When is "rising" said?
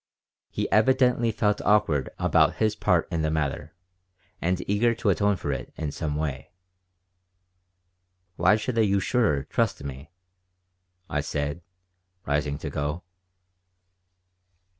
12.25-12.57